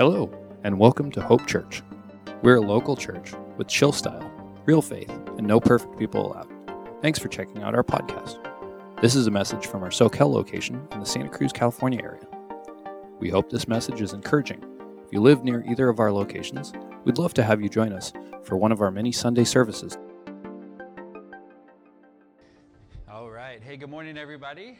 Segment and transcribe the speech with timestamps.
[0.00, 0.30] Hello,
[0.64, 1.82] and welcome to Hope Church.
[2.40, 4.32] We're a local church with chill style,
[4.64, 6.48] real faith, and no perfect people allowed.
[7.02, 8.38] Thanks for checking out our podcast.
[9.02, 12.26] This is a message from our Soquel location in the Santa Cruz, California area.
[13.18, 14.64] We hope this message is encouraging.
[15.04, 16.72] If you live near either of our locations,
[17.04, 18.10] we'd love to have you join us
[18.42, 19.98] for one of our many Sunday services.
[23.06, 23.62] All right.
[23.62, 24.78] Hey, good morning, everybody.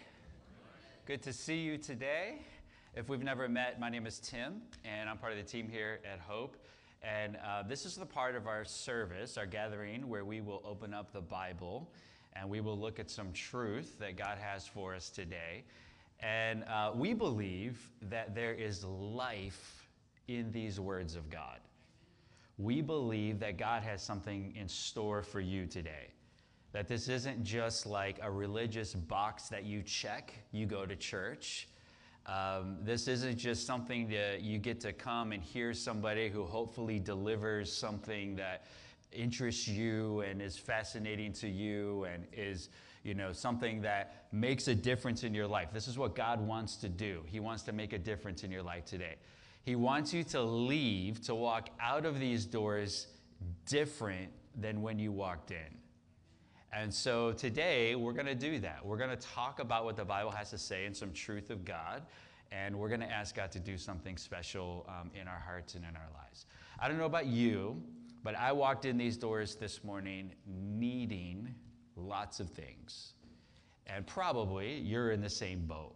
[1.05, 2.39] Good to see you today.
[2.97, 6.01] If we've never met, my name is Tim, and I'm part of the team here
[6.05, 6.57] at Hope.
[7.05, 10.93] And uh, this is the part of our service, our gathering, where we will open
[10.93, 11.89] up the Bible
[12.35, 15.63] and we will look at some truth that God has for us today.
[16.19, 19.89] And uh, we believe that there is life
[20.27, 21.61] in these words of God.
[22.59, 26.09] We believe that God has something in store for you today.
[26.73, 31.69] That this isn't just like a religious box that you check, you go to church
[32.27, 36.99] um, this isn't just something that you get to come and hear somebody who hopefully
[36.99, 38.67] delivers something that
[39.13, 42.69] interests you and is fascinating to you and is
[43.03, 45.69] you know something that makes a difference in your life.
[45.73, 47.23] This is what god wants to do.
[47.27, 49.17] He wants to make a difference in your life today.
[49.63, 53.09] He wants you to leave to walk out of these doors
[53.67, 55.81] different than when you walked in
[56.73, 58.85] and so today we're going to do that.
[58.85, 61.65] We're going to talk about what the Bible has to say and some truth of
[61.65, 62.03] God.
[62.53, 65.85] And we're going to ask God to do something special um, in our hearts and
[65.85, 66.47] in our lives.
[66.79, 67.83] I don't know about you,
[68.23, 71.55] but I walked in these doors this morning needing
[71.97, 73.15] lots of things.
[73.87, 75.95] And probably you're in the same boat.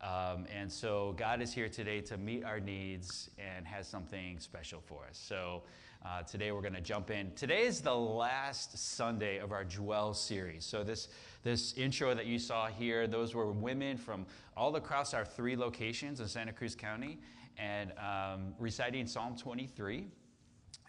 [0.00, 4.80] Um, and so God is here today to meet our needs and has something special
[4.80, 5.18] for us.
[5.18, 5.62] So
[6.04, 7.32] uh, today we're going to jump in.
[7.34, 10.64] Today is the last Sunday of our Dwell series.
[10.64, 11.08] So this
[11.42, 16.20] this intro that you saw here, those were women from all across our three locations
[16.20, 17.18] in Santa Cruz County
[17.56, 20.06] and um, reciting Psalm 23.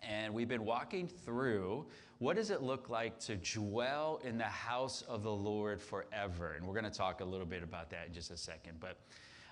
[0.02, 1.86] And we've been walking through
[2.20, 6.54] what does it look like to dwell in the house of the Lord forever?
[6.54, 8.80] And we're going to talk a little bit about that in just a second.
[8.80, 8.98] But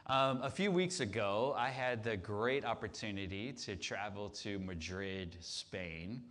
[0.08, 6.22] um, a few weeks ago, I had the great opportunity to travel to Madrid, Spain,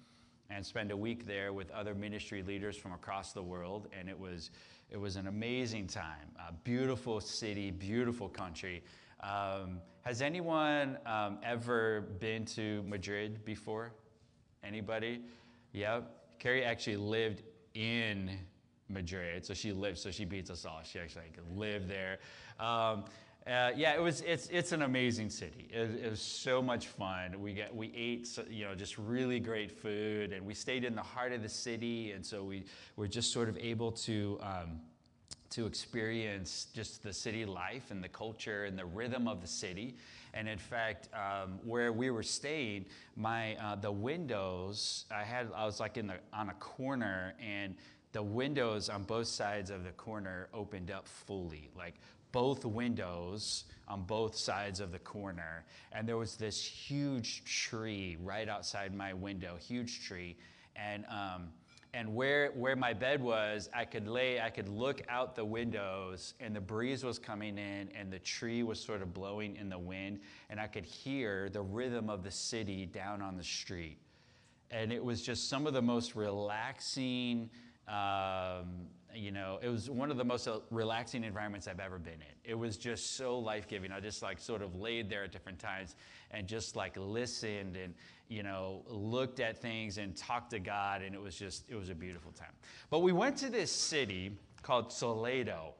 [0.48, 3.88] and spend a week there with other ministry leaders from across the world.
[3.98, 4.50] And it was,
[4.90, 6.30] it was an amazing time.
[6.48, 8.82] A beautiful city, beautiful country.
[9.20, 13.92] Um, has anyone um, ever been to Madrid before?
[14.64, 15.20] Anybody?
[15.72, 16.38] Yep.
[16.38, 17.42] Carrie actually lived
[17.74, 18.30] in
[18.88, 20.80] Madrid, so she lived, so she beats us all.
[20.84, 22.18] She actually like, lived there.
[22.58, 23.04] Um,
[23.46, 24.22] uh, yeah, it was.
[24.22, 25.68] It's it's an amazing city.
[25.70, 27.40] It, it, was so much fun.
[27.40, 31.02] We get we ate you know just really great food, and we stayed in the
[31.02, 32.64] heart of the city, and so we
[32.96, 34.38] were just sort of able to.
[34.42, 34.80] Um,
[35.48, 39.96] to experience just the city life and the culture and the rhythm of the city.
[40.34, 45.64] And in fact, um, where we were staying, my uh, the windows I had I
[45.64, 47.76] was like in the on a corner and
[48.12, 51.94] the windows on both sides of the corner opened up fully, like
[52.32, 55.64] both windows on both sides of the corner.
[55.92, 60.36] And there was this huge tree right outside my window, huge tree.
[60.74, 61.48] And, um,
[61.94, 66.34] and where, where my bed was, I could lay, I could look out the windows,
[66.40, 69.78] and the breeze was coming in, and the tree was sort of blowing in the
[69.78, 70.20] wind,
[70.50, 73.96] and I could hear the rhythm of the city down on the street.
[74.70, 77.48] And it was just some of the most relaxing,
[77.88, 82.14] um, you know, it was one of the most uh, relaxing environments I've ever been
[82.14, 82.34] in.
[82.44, 83.90] It was just so life giving.
[83.90, 85.96] I just like sort of laid there at different times
[86.30, 87.94] and just like listened and,
[88.28, 91.02] you know, looked at things and talked to God.
[91.02, 92.52] And it was just, it was a beautiful time.
[92.90, 95.74] But we went to this city called Toledo.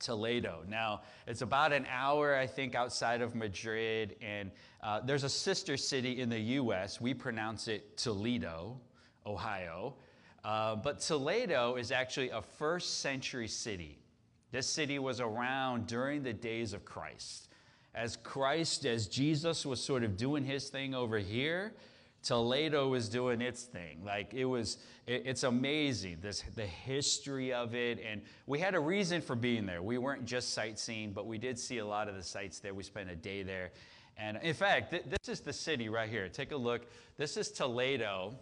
[0.00, 0.64] Toledo.
[0.66, 4.16] Now, it's about an hour, I think, outside of Madrid.
[4.20, 4.50] And
[4.82, 7.00] uh, there's a sister city in the U.S.
[7.00, 8.80] We pronounce it Toledo,
[9.26, 9.94] Ohio.
[10.44, 13.98] Uh, but Toledo is actually a first century city.
[14.52, 17.48] This city was around during the days of Christ.
[17.94, 21.74] As Christ, as Jesus was sort of doing his thing over here,
[22.22, 24.02] Toledo was doing its thing.
[24.04, 28.02] Like it was, it, it's amazing, this, the history of it.
[28.04, 29.82] And we had a reason for being there.
[29.82, 32.74] We weren't just sightseeing, but we did see a lot of the sites there.
[32.74, 33.70] We spent a day there.
[34.16, 36.28] And in fact, th- this is the city right here.
[36.28, 36.82] Take a look.
[37.16, 38.34] This is Toledo.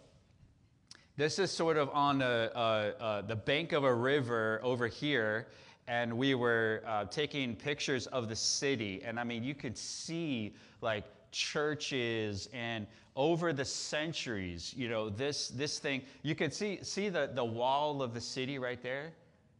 [1.19, 5.47] This is sort of on a, uh, uh, the bank of a river over here,
[5.85, 9.01] and we were uh, taking pictures of the city.
[9.03, 12.87] And I mean, you could see like churches and
[13.17, 18.01] over the centuries, you know, this, this thing, you could see, see the, the wall
[18.01, 19.11] of the city right there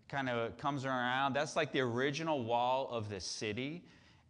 [0.08, 1.34] kind of comes around.
[1.34, 3.84] That's like the original wall of the city.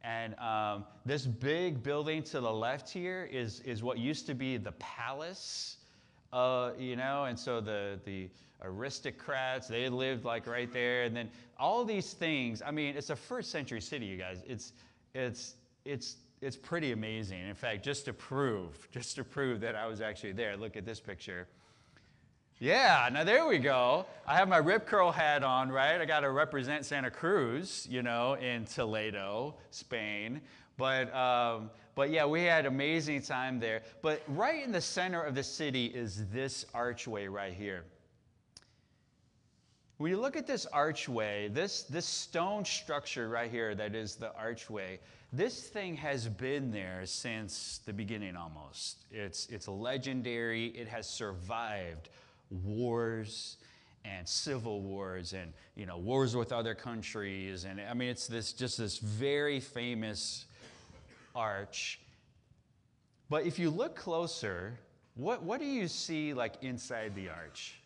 [0.04, 4.58] And um, this big building to the left here is, is what used to be
[4.58, 5.76] the palace,
[6.32, 8.30] uh, you know, and so the, the
[8.62, 11.04] aristocrats, they lived like right there.
[11.04, 14.44] And then all these things, I mean, it's a first century city, you guys.
[14.48, 14.74] It's,
[15.14, 15.56] it's,
[15.86, 17.48] it's, it's pretty amazing.
[17.48, 20.86] In fact, just to prove, just to prove that I was actually there, look at
[20.86, 21.48] this picture.
[22.62, 24.06] Yeah, now there we go.
[24.28, 26.02] I have my rip curl hat on, right?
[26.02, 30.42] I got to represent Santa Cruz, you know, in Toledo, Spain.
[30.76, 33.82] But, um, but yeah, we had amazing time there.
[34.02, 37.84] But right in the center of the city is this archway right here.
[39.98, 44.34] When you look at this archway, this, this stone structure right here that is the
[44.38, 45.02] archway,
[45.34, 49.04] this thing has been there since the beginning almost.
[49.12, 52.08] It's, it's legendary, it has survived
[52.50, 53.58] wars
[54.06, 58.54] and civil wars and you know wars with other countries and i mean it's this
[58.54, 60.46] just this very famous
[61.36, 62.00] arch.
[63.30, 64.80] But if you look closer
[65.20, 67.82] what, what do you see like inside the arch?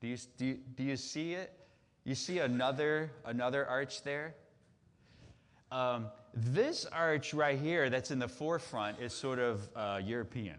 [0.00, 1.52] Do you, do do you see it?
[2.04, 4.34] You see another another arch there?
[5.72, 10.56] Um, this arch right here that's in the forefront is sort of uh, european.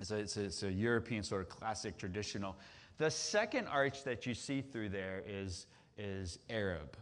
[0.00, 2.56] It's a, it's, a, it's a, European sort of classic traditional.
[2.98, 5.66] The second arch that you see through there is,
[5.96, 6.96] is Arab,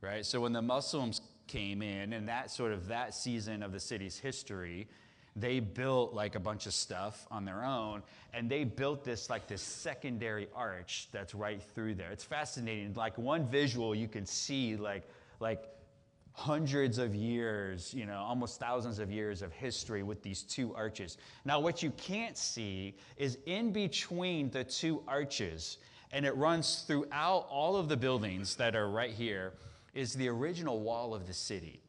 [0.00, 0.26] right?
[0.26, 4.18] So when the Muslims came in, and that sort of that season of the city's
[4.18, 4.88] history,
[5.34, 8.02] they built like a bunch of stuff on their own,
[8.32, 12.10] and they built this like this secondary arch that's right through there.
[12.10, 12.94] It's fascinating.
[12.94, 15.02] Like one visual, you can see like
[15.40, 15.64] like
[16.32, 21.16] hundreds of years, you know, almost thousands of years of history with these two arches.
[21.46, 25.78] Now, what you can't see is in between the two arches,
[26.12, 29.54] and it runs throughout all of the buildings that are right here,
[29.96, 31.80] is the original wall of the city.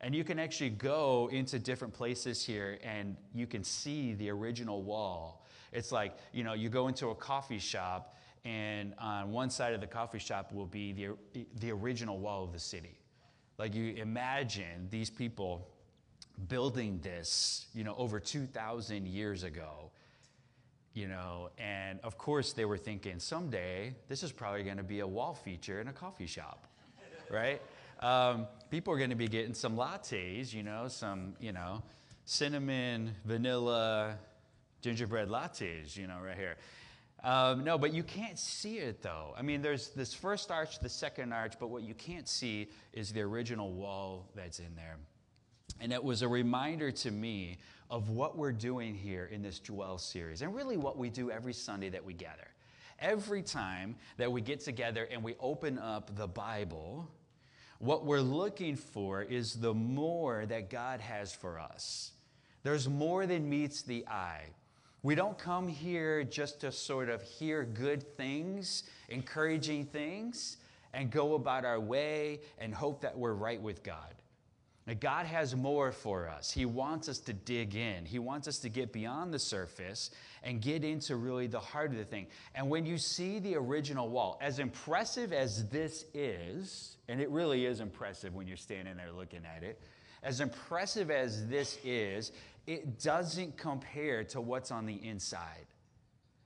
[0.00, 4.82] And you can actually go into different places here and you can see the original
[4.82, 5.46] wall.
[5.72, 9.80] It's like, you know, you go into a coffee shop, and on one side of
[9.80, 13.00] the coffee shop will be the, the original wall of the city.
[13.58, 15.68] Like you imagine these people
[16.48, 19.90] building this, you know, over 2,000 years ago,
[20.92, 25.00] you know, and of course they were thinking someday this is probably going to be
[25.00, 26.66] a wall feature in a coffee shop,
[27.30, 27.60] right?
[28.00, 31.82] Um, people are going to be getting some lattes, you know, some, you know,
[32.24, 34.18] cinnamon, vanilla,
[34.82, 36.56] gingerbread lattes, you know, right here.
[37.22, 39.32] Um, no, but you can't see it though.
[39.36, 43.12] I mean, there's this first arch, the second arch, but what you can't see is
[43.12, 44.98] the original wall that's in there.
[45.80, 47.56] And it was a reminder to me
[47.90, 51.52] of what we're doing here in this Dwell series, and really what we do every
[51.52, 52.48] Sunday that we gather.
[52.98, 57.08] Every time that we get together and we open up the Bible,
[57.78, 62.12] what we're looking for is the more that God has for us.
[62.62, 64.46] There's more than meets the eye.
[65.02, 70.56] We don't come here just to sort of hear good things, encouraging things,
[70.94, 74.14] and go about our way and hope that we're right with God.
[75.00, 76.50] God has more for us.
[76.50, 78.04] He wants us to dig in.
[78.04, 80.10] He wants us to get beyond the surface
[80.42, 82.26] and get into really the heart of the thing.
[82.54, 87.64] And when you see the original wall, as impressive as this is, and it really
[87.64, 89.80] is impressive when you're standing there looking at it,
[90.22, 92.32] as impressive as this is,
[92.66, 95.66] it doesn't compare to what's on the inside.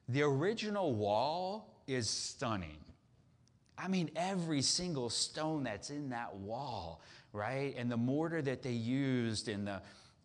[0.09, 2.79] The original wall is stunning.
[3.77, 7.01] I mean, every single stone that's in that wall,
[7.39, 7.75] right?
[7.79, 9.81] And the mortar that they used and the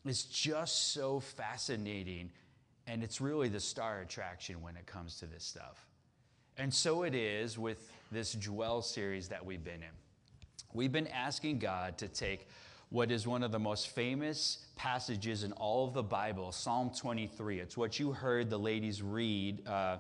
[0.06, 2.32] is just so fascinating.
[2.88, 5.86] And it's really the star attraction when it comes to this stuff.
[6.58, 9.96] And so it is with this Dwell series that we've been in.
[10.74, 12.48] We've been asking God to take
[12.90, 17.60] what is one of the most famous passages in all of the Bible, Psalm 23.
[17.60, 19.66] It's what you heard the ladies read.
[19.68, 19.98] Uh,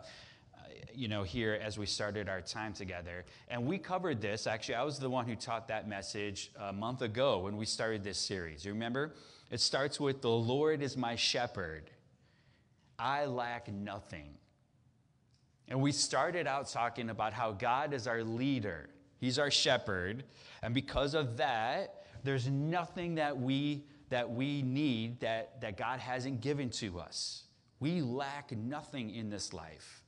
[0.93, 3.25] you know, here as we started our time together.
[3.47, 4.47] And we covered this.
[4.47, 8.03] Actually, I was the one who taught that message a month ago when we started
[8.03, 8.65] this series.
[8.65, 9.13] You remember?
[9.51, 11.91] It starts with The Lord is my shepherd,
[12.97, 14.35] I lack nothing.
[15.67, 20.23] And we started out talking about how God is our leader, He's our shepherd.
[20.61, 26.39] And because of that, there's nothing that we that we need that, that God hasn't
[26.39, 27.45] given to us.
[27.79, 30.02] We lack nothing in this life.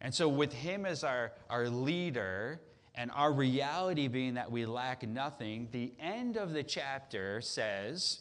[0.00, 2.60] And so, with Him as our, our leader
[2.94, 8.20] and our reality being that we lack nothing, the end of the chapter says,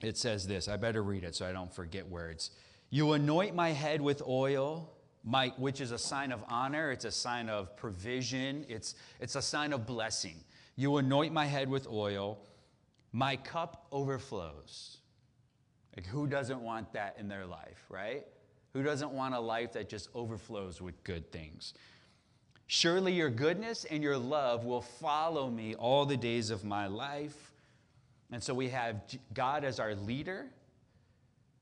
[0.00, 0.68] it says this.
[0.68, 2.50] I better read it so I don't forget words.
[2.88, 7.10] You anoint my head with oil, my, which is a sign of honor, it's a
[7.10, 10.36] sign of provision, it's, it's a sign of blessing.
[10.76, 12.38] You anoint my head with oil,
[13.12, 14.98] my cup overflows.
[15.96, 18.24] Like, who doesn't want that in their life, right?
[18.72, 21.74] Who doesn't want a life that just overflows with good things?
[22.66, 27.50] Surely your goodness and your love will follow me all the days of my life.
[28.30, 29.02] And so we have
[29.34, 30.46] God as our leader,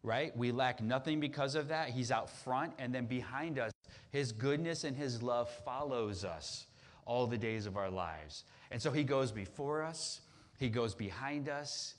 [0.03, 0.37] right?
[0.37, 1.89] We lack nothing because of that.
[1.89, 3.73] He's out front, and then behind us,
[4.11, 6.67] His goodness and His love follows us
[7.07, 8.45] all the days of our lives.
[8.71, 10.21] And so He goes before us,
[10.59, 11.95] He goes behind us,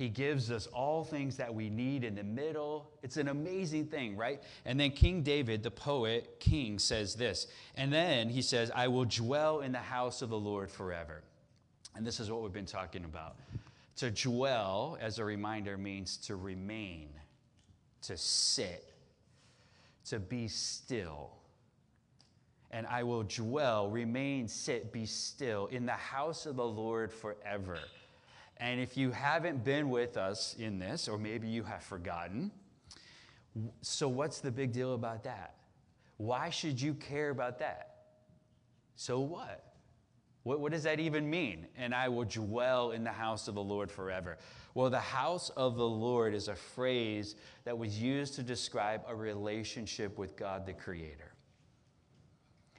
[0.00, 2.90] he gives us all things that we need in the middle.
[3.02, 4.42] It's an amazing thing, right?
[4.64, 7.48] And then King David, the poet, king, says this.
[7.74, 11.22] And then he says, I will dwell in the house of the Lord forever.
[11.94, 13.36] And this is what we've been talking about.
[13.96, 17.10] To dwell, as a reminder, means to remain,
[18.00, 18.94] to sit,
[20.06, 21.32] to be still.
[22.70, 27.80] And I will dwell, remain, sit, be still in the house of the Lord forever.
[28.60, 32.52] And if you haven't been with us in this, or maybe you have forgotten,
[33.80, 35.54] so what's the big deal about that?
[36.18, 37.96] Why should you care about that?
[38.96, 39.64] So what?
[40.42, 41.66] What, what does that even mean?
[41.74, 44.36] And I will dwell in the house of the Lord forever.
[44.74, 49.14] Well, the house of the Lord is a phrase that was used to describe a
[49.14, 51.32] relationship with God the Creator.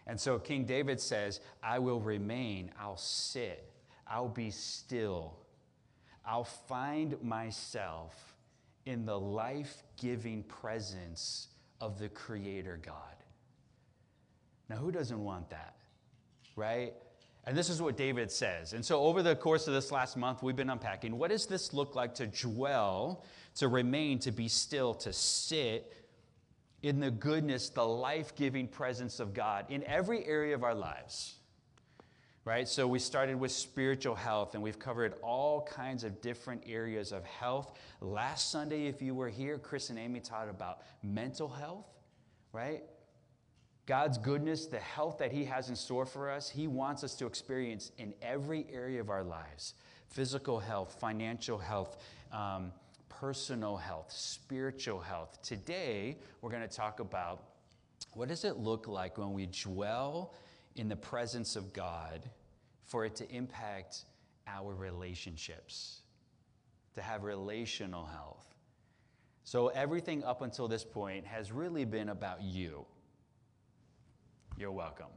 [0.05, 3.71] And so King David says, I will remain, I'll sit,
[4.07, 5.40] I'll be still
[6.31, 8.37] I'll find myself
[8.85, 11.49] in the life giving presence
[11.81, 12.95] of the Creator God.
[14.69, 15.75] Now, who doesn't want that?
[16.55, 16.93] Right?
[17.43, 18.71] And this is what David says.
[18.71, 21.73] And so, over the course of this last month, we've been unpacking what does this
[21.73, 25.91] look like to dwell, to remain, to be still, to sit
[26.81, 31.40] in the goodness, the life giving presence of God in every area of our lives
[32.43, 32.67] right?
[32.67, 37.23] So we started with spiritual health and we've covered all kinds of different areas of
[37.23, 37.77] health.
[38.01, 41.85] Last Sunday, if you were here, Chris and Amy taught about mental health,
[42.51, 42.83] right?
[43.85, 47.25] God's goodness, the health that He has in store for us, He wants us to
[47.25, 49.73] experience in every area of our lives
[50.07, 51.95] physical health, financial health,
[52.33, 52.73] um,
[53.07, 55.41] personal health, spiritual health.
[55.41, 57.43] Today, we're going to talk about
[58.13, 60.33] what does it look like when we dwell
[60.81, 62.27] in the presence of God
[62.85, 64.05] for it to impact
[64.47, 66.01] our relationships,
[66.95, 68.47] to have relational health.
[69.43, 72.83] So, everything up until this point has really been about you.
[74.57, 75.11] You're welcome.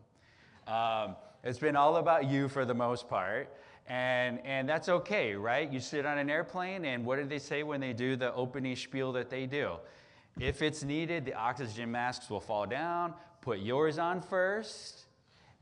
[0.66, 3.48] Um, it's been all about you for the most part.
[3.86, 5.72] And, and that's okay, right?
[5.72, 8.76] You sit on an airplane, and what do they say when they do the opening
[8.76, 9.76] spiel that they do?
[10.38, 13.14] If it's needed, the oxygen masks will fall down.
[13.40, 15.06] Put yours on first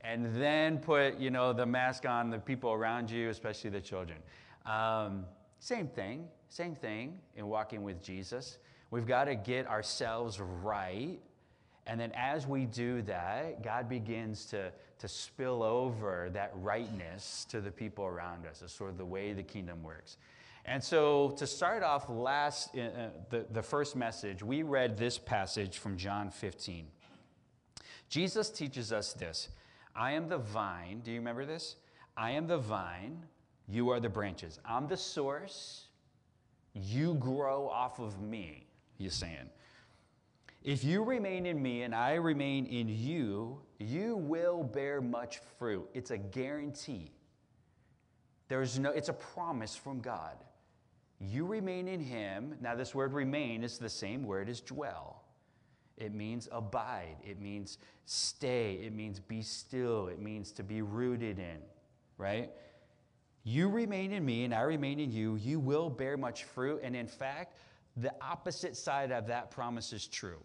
[0.05, 4.19] and then put you know the mask on the people around you especially the children.
[4.67, 5.25] Um,
[5.59, 8.59] same thing same thing in walking with jesus.
[8.91, 11.19] We've got to get ourselves right
[11.87, 17.61] and then as we do that god begins to, to spill over that rightness to
[17.61, 18.63] the people around us.
[18.63, 20.17] It's sort of the way the kingdom works.
[20.65, 25.79] And so to start off last uh, the, the first message we read this passage
[25.79, 26.87] from john 15
[28.09, 29.49] jesus teaches us this
[29.95, 31.01] I am the vine.
[31.05, 31.77] Do you remember this?
[32.17, 33.25] I am the vine,
[33.69, 34.59] you are the branches.
[34.65, 35.87] I'm the source,
[36.75, 38.67] you grow off of me,
[38.99, 39.49] he's saying.
[40.63, 45.89] If you remain in me and I remain in you, you will bear much fruit.
[45.93, 47.11] It's a guarantee.
[48.49, 50.37] There's no, it's a promise from God.
[51.19, 52.55] You remain in him.
[52.61, 55.22] Now, this word remain is the same word as dwell.
[55.97, 57.17] It means abide.
[57.23, 58.81] It means stay.
[58.83, 60.09] It means be still.
[60.09, 61.59] It means to be rooted in,
[62.19, 62.51] right?
[63.45, 65.37] You remain in me and I remain in you.
[65.37, 66.81] You will bear much fruit.
[66.83, 67.57] And in fact,
[67.97, 70.43] the opposite side of that promise is true.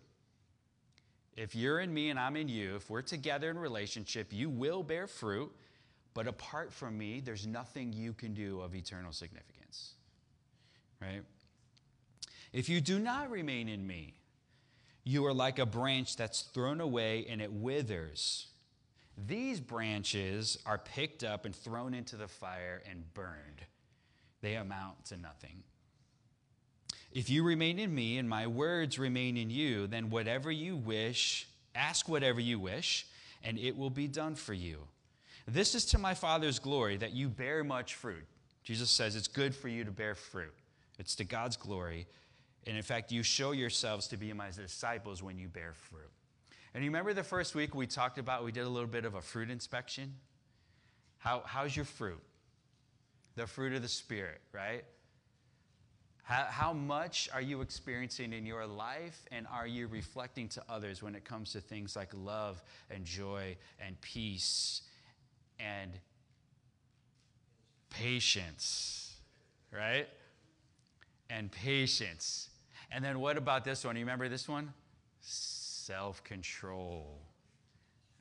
[1.36, 4.82] If you're in me and I'm in you, if we're together in relationship, you will
[4.82, 5.52] bear fruit.
[6.16, 9.94] But apart from me, there's nothing you can do of eternal significance,
[11.00, 11.22] right?
[12.52, 14.16] If you do not remain in me,
[15.08, 18.48] you are like a branch that's thrown away and it withers.
[19.26, 23.62] These branches are picked up and thrown into the fire and burned.
[24.42, 25.64] They amount to nothing.
[27.14, 31.48] If you remain in me and my words remain in you, then whatever you wish,
[31.74, 33.08] ask whatever you wish,
[33.46, 34.80] and it will be done for you.
[35.48, 38.26] This is to my Father's glory that you bear much fruit.
[38.62, 40.54] Jesus says it's good for you to bear fruit,
[41.00, 42.08] it's to God's glory
[42.68, 46.12] and in fact, you show yourselves to be my disciples when you bear fruit.
[46.74, 49.16] And you remember the first week we talked about, we did a little bit of
[49.16, 50.14] a fruit inspection?
[51.18, 52.22] How, how's your fruit?
[53.38, 54.84] the fruit of the Spirit, right?
[56.24, 61.02] How, how much are you experiencing in your life, and are you reflecting to others
[61.02, 64.82] when it comes to things like love and joy and peace
[65.60, 65.92] and
[67.90, 69.16] patience,
[69.72, 70.08] right?
[71.30, 72.50] And patience.
[72.92, 73.96] And then what about this one?
[73.96, 74.74] You remember this one?
[75.22, 77.20] Self control.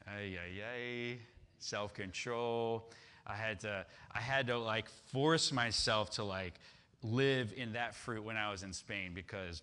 [0.06, 1.18] Ay, ay, ay.
[1.58, 2.90] Self control.
[3.26, 6.54] I had to, I had to like force myself to like
[7.02, 9.62] live in that fruit when I was in Spain because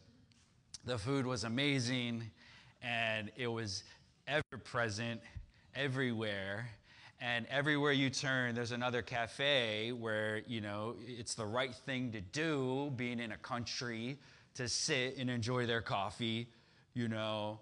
[0.86, 2.30] the food was amazing
[2.82, 3.84] and it was
[4.28, 5.22] ever present
[5.76, 6.68] everywhere
[7.22, 12.22] and everywhere you turn there's another cafe where you know it's the right thing to
[12.22, 14.18] do being in a country
[14.56, 16.48] to sit and enjoy their coffee
[16.94, 17.60] you know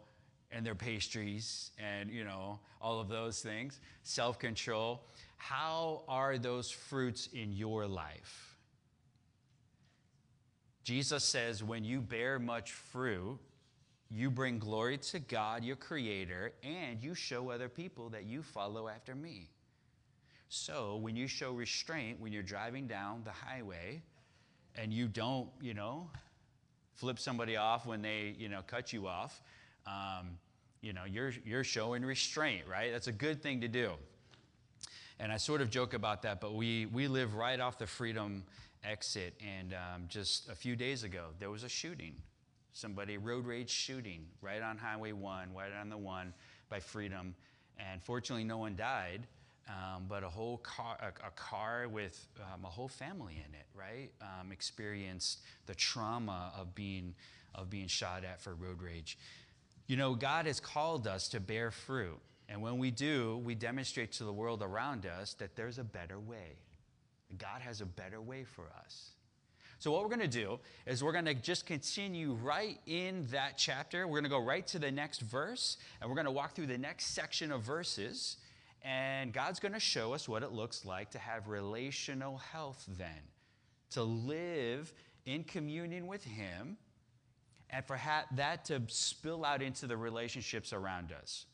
[0.51, 3.79] and their pastries and you know all of those things.
[4.03, 5.01] Self-control.
[5.37, 8.57] How are those fruits in your life?
[10.83, 13.39] Jesus says when you bear much fruit
[14.13, 18.89] you bring glory to god your creator and you show other people that you follow
[18.89, 19.49] after me.
[20.49, 24.01] So when you show restraint when you're driving down the highway
[24.75, 26.09] and you don't you know
[26.95, 29.41] flip somebody off when they you know cut you off
[29.85, 30.37] um,
[30.81, 32.91] you know, you're, you're showing restraint, right?
[32.91, 33.91] That's a good thing to do.
[35.19, 38.43] And I sort of joke about that, but we, we live right off the Freedom
[38.83, 39.35] exit.
[39.39, 42.15] And um, just a few days ago, there was a shooting.
[42.73, 46.33] Somebody, road rage shooting, right on Highway 1, right on the 1
[46.69, 47.35] by Freedom.
[47.77, 49.27] And fortunately, no one died.
[49.67, 53.67] Um, but a whole car, a, a car with um, a whole family in it,
[53.75, 54.09] right?
[54.21, 57.15] Um, experienced the trauma of being
[57.53, 59.17] of being shot at for road rage.
[59.87, 62.19] You know, God has called us to bear fruit.
[62.47, 66.19] And when we do, we demonstrate to the world around us that there's a better
[66.19, 66.57] way.
[67.37, 69.11] God has a better way for us.
[69.79, 73.57] So, what we're going to do is we're going to just continue right in that
[73.57, 74.05] chapter.
[74.05, 76.67] We're going to go right to the next verse, and we're going to walk through
[76.67, 78.37] the next section of verses.
[78.83, 83.21] And God's going to show us what it looks like to have relational health then,
[83.91, 84.91] to live
[85.25, 86.77] in communion with Him
[87.69, 91.45] and for ha- that to spill out into the relationships around us.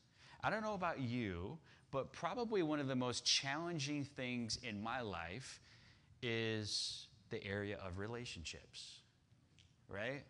[0.43, 1.57] I don't know about you,
[1.91, 5.59] but probably one of the most challenging things in my life
[6.21, 8.99] is the area of relationships,
[9.89, 10.23] right?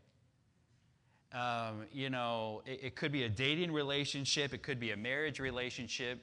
[1.34, 5.40] Um, you know, it, it could be a dating relationship, it could be a marriage
[5.40, 6.22] relationship,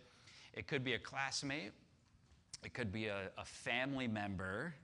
[0.57, 1.73] it could be a classmate,
[2.65, 4.75] it could be a, a family member.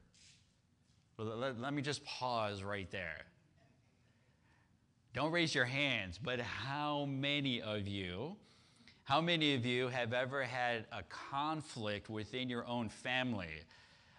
[1.16, 3.24] Well, let, let me just pause right there.
[5.12, 8.36] Don't raise your hands, but how many of you,
[9.04, 13.48] how many of you have ever had a conflict within your own family?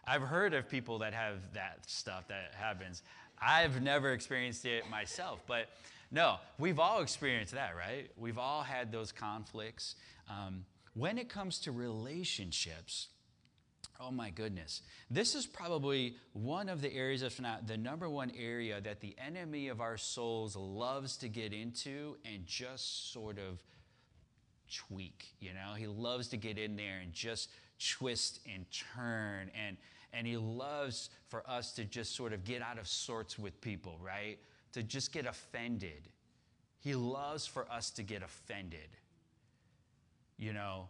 [0.05, 3.03] I've heard of people that have that stuff that happens.
[3.41, 5.69] I've never experienced it myself, but
[6.11, 8.11] no, we've all experienced that, right?
[8.17, 9.95] We've all had those conflicts.
[10.29, 13.07] Um, when it comes to relationships,
[14.03, 14.81] Oh my goodness.
[15.11, 19.15] This is probably one of the areas, if not the number one area, that the
[19.23, 23.61] enemy of our souls loves to get into and just sort of
[24.71, 25.35] tweak.
[25.39, 27.49] You know, he loves to get in there and just
[27.79, 29.51] twist and turn.
[29.67, 29.77] And,
[30.13, 33.99] and he loves for us to just sort of get out of sorts with people,
[34.01, 34.39] right?
[34.73, 36.09] To just get offended.
[36.79, 38.97] He loves for us to get offended.
[40.41, 40.89] You know,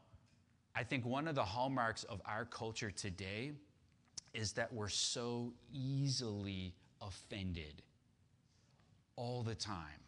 [0.74, 3.52] I think one of the hallmarks of our culture today
[4.34, 7.82] is that we're so easily offended
[9.18, 10.00] all the time.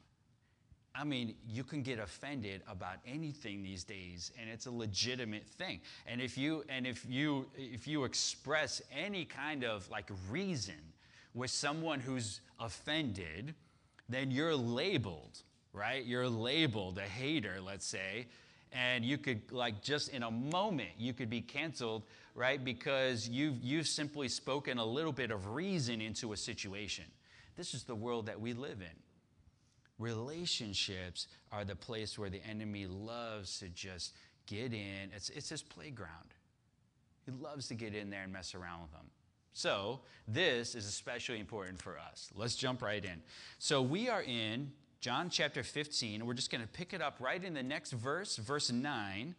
[0.95, 5.81] I mean, you can get offended about anything these days and it's a legitimate thing.
[6.07, 10.79] And if you and if you if you express any kind of like reason
[11.33, 13.55] with someone who's offended,
[14.07, 15.39] then you're labeled,
[15.73, 16.05] right?
[16.05, 18.27] You're labeled a hater, let's say,
[18.73, 22.03] and you could like just in a moment you could be canceled
[22.35, 22.63] right?
[22.63, 27.05] Because you've you've simply spoken a little bit of reason into a situation.
[27.55, 28.97] This is the world that we live in.
[29.99, 34.15] Relationships are the place where the enemy loves to just
[34.47, 35.11] get in.
[35.15, 36.33] It's, it's his playground.
[37.25, 39.05] He loves to get in there and mess around with them
[39.53, 42.31] so this is especially important for us.
[42.35, 43.21] Let's jump right in.
[43.59, 44.71] So we are in
[45.03, 46.25] John chapter 15.
[46.25, 49.35] We're just going to pick it up right in the next verse, verse 9.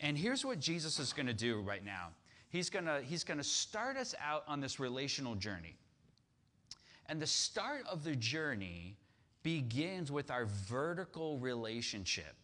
[0.00, 2.08] And here's what Jesus is going to do right now
[2.48, 5.76] He's going to, he's going to start us out on this relational journey.
[7.06, 8.96] And the start of the journey
[9.44, 12.34] begins with our vertical relationship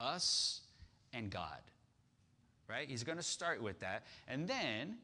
[0.00, 0.62] us
[1.12, 1.60] and God.
[2.68, 2.88] Right?
[2.88, 4.06] He's going to start with that.
[4.26, 4.96] And then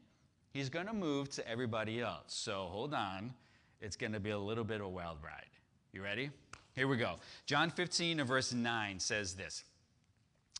[0.51, 2.33] He's going to move to everybody else.
[2.33, 3.33] So hold on.
[3.79, 5.52] It's going to be a little bit of a wild ride.
[5.93, 6.31] You ready?
[6.73, 7.17] Here we go.
[7.45, 9.63] John 15 and verse 9 says this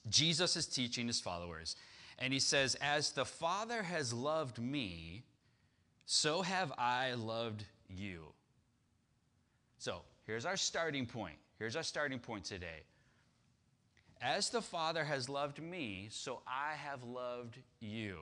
[0.08, 1.76] Jesus is teaching his followers,
[2.20, 5.24] and he says, As the Father has loved me,
[6.06, 8.26] so have I loved you.
[9.80, 11.38] So here's our starting point.
[11.58, 12.84] Here's our starting point today.
[14.22, 18.20] As the Father has loved me, so I have loved you.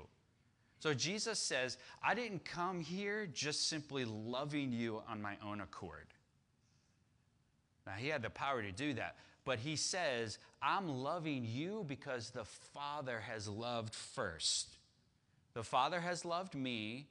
[0.79, 6.07] So Jesus says, I didn't come here just simply loving you on my own accord.
[7.85, 9.15] Now, he had the power to do that,
[9.45, 14.77] but he says, I'm loving you because the Father has loved first.
[15.53, 17.07] The Father has loved me,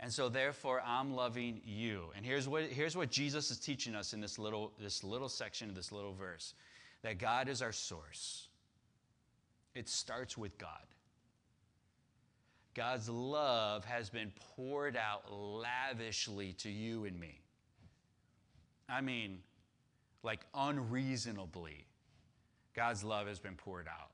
[0.00, 2.06] and so therefore I'm loving you.
[2.16, 5.68] And here's what, here's what Jesus is teaching us in this little, this little section
[5.68, 6.54] of this little verse
[7.02, 8.48] that God is our source.
[9.74, 10.70] It starts with God.
[12.74, 17.40] God's love has been poured out lavishly to you and me.
[18.88, 19.38] I mean,
[20.24, 21.86] like unreasonably,
[22.74, 24.10] God's love has been poured out.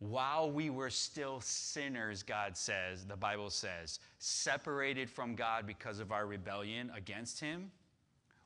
[0.00, 6.10] While we were still sinners, God says, the Bible says, separated from God because of
[6.10, 7.70] our rebellion against Him,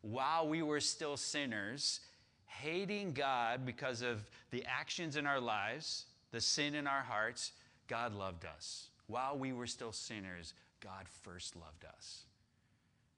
[0.03, 2.01] while we were still sinners,
[2.47, 7.53] hating God because of the actions in our lives, the sin in our hearts,
[7.89, 8.89] God loved us.
[9.07, 12.25] While we were still sinners, God first loved us.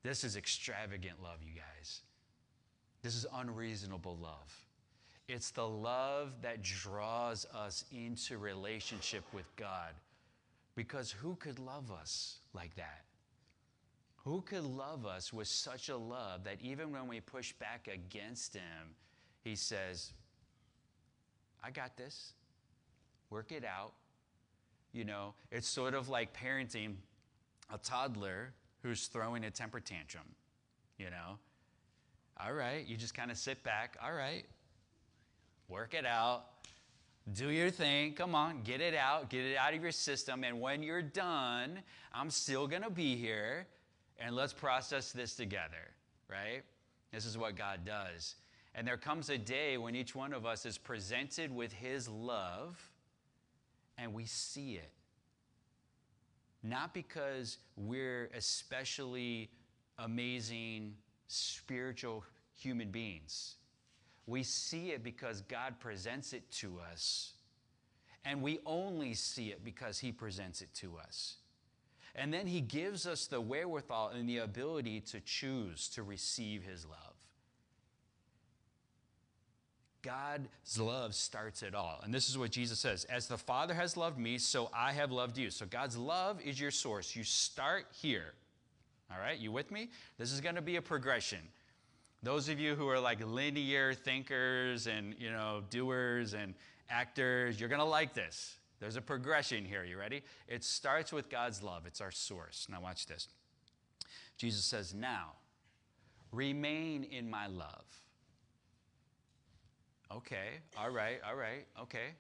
[0.03, 2.03] This is extravagant love, you guys.
[3.03, 4.67] This is unreasonable love.
[5.29, 9.95] It's the love that draws us into relationship with God.
[10.75, 13.05] Because who could love us like that?
[14.25, 18.55] Who could love us with such a love that even when we push back against
[18.55, 18.95] Him,
[19.43, 20.13] He says,
[21.63, 22.35] I got this.
[23.31, 23.93] Work it out.
[24.93, 26.95] You know, it's sort of like parenting
[27.73, 30.25] a toddler who's throwing a temper tantrum.
[30.99, 31.39] You know,
[32.45, 33.97] all right, you just kind of sit back.
[34.03, 34.45] All right,
[35.69, 36.45] work it out.
[37.33, 38.15] Do your thing.
[38.15, 39.31] Come on, get it out.
[39.31, 40.43] Get it out of your system.
[40.43, 41.81] And when you're done,
[42.13, 43.67] I'm still going to be here.
[44.19, 45.95] And let's process this together,
[46.29, 46.63] right?
[47.13, 48.37] This is what God does.
[48.75, 52.79] And there comes a day when each one of us is presented with His love
[53.99, 54.93] and we see it.
[56.63, 59.51] Not because we're especially
[59.99, 60.95] amazing
[61.31, 62.25] spiritual
[62.57, 63.55] human beings.
[64.27, 67.33] We see it because God presents it to us.
[68.25, 71.37] And we only see it because He presents it to us.
[72.15, 76.85] And then He gives us the wherewithal and the ability to choose to receive His
[76.85, 77.15] love.
[80.03, 82.01] God's love starts it all.
[82.03, 85.13] And this is what Jesus says As the Father has loved me, so I have
[85.13, 85.51] loved you.
[85.51, 87.15] So God's love is your source.
[87.15, 88.33] You start here.
[89.13, 89.91] All right, you with me?
[90.19, 91.41] This is going to be a progression.
[92.23, 96.55] Those of you who are like linear thinkers and, you know, doers and
[96.89, 98.57] actors, you're going to like this.
[98.79, 99.85] There's a progression here.
[99.85, 100.23] You ready?
[100.49, 101.87] It starts with God's love.
[101.87, 102.67] It's our source.
[102.71, 103.29] Now watch this.
[104.39, 105.33] Jesus says, "Now,
[106.33, 107.85] remain in my love."
[110.11, 112.15] Okay, all right, all right, okay.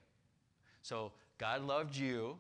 [0.83, 2.38] So God loved you.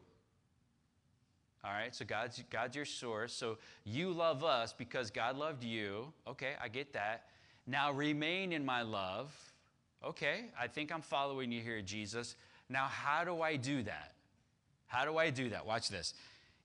[1.62, 3.32] All right, so God's, God's your source.
[3.32, 6.12] So you love us because God loved you.
[6.26, 7.26] Okay, I get that.
[7.66, 9.32] Now remain in my love.
[10.02, 12.36] Okay, I think I'm following you here, Jesus.
[12.70, 14.12] Now, how do I do that?
[14.86, 15.66] How do I do that?
[15.66, 16.14] Watch this.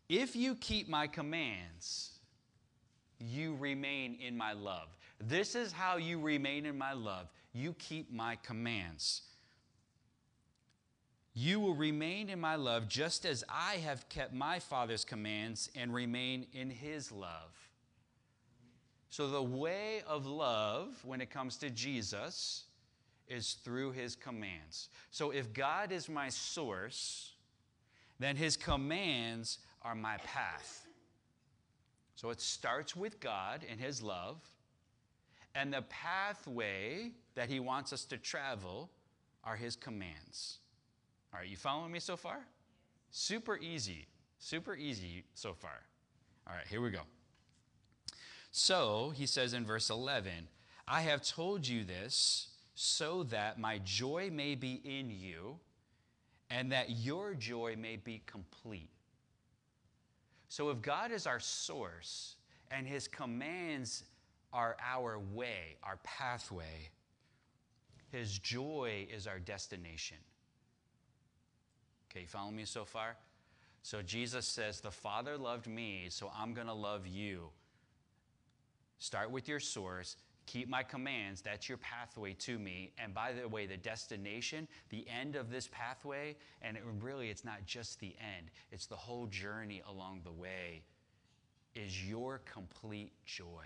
[0.07, 2.11] If you keep my commands,
[3.19, 4.95] you remain in my love.
[5.19, 9.21] This is how you remain in my love you keep my commands.
[11.37, 15.93] You will remain in my love just as I have kept my Father's commands and
[15.93, 17.51] remain in his love.
[19.09, 22.63] So, the way of love when it comes to Jesus
[23.27, 24.87] is through his commands.
[25.11, 27.33] So, if God is my source,
[28.17, 30.87] then his commands are my path.
[32.15, 34.37] So, it starts with God and his love.
[35.53, 38.89] And the pathway that he wants us to travel
[39.43, 40.59] are his commands.
[41.37, 42.39] Right, you following me so far?
[43.11, 44.07] Super easy.
[44.39, 45.81] Super easy so far.
[46.47, 47.01] All right, here we go.
[48.51, 50.31] So, he says in verse 11,
[50.87, 55.57] I have told you this so that my joy may be in you
[56.49, 58.91] and that your joy may be complete.
[60.47, 62.35] So, if God is our source
[62.71, 64.05] and his commands
[64.53, 66.89] are our way, our pathway.
[68.09, 70.17] His joy is our destination.
[72.15, 73.17] Okay, you follow me so far?
[73.83, 77.49] So Jesus says, The Father loved me, so I'm going to love you.
[78.99, 81.41] Start with your source, keep my commands.
[81.41, 82.93] That's your pathway to me.
[82.97, 87.43] And by the way, the destination, the end of this pathway, and it, really it's
[87.43, 90.83] not just the end, it's the whole journey along the way,
[91.75, 93.65] is your complete joy.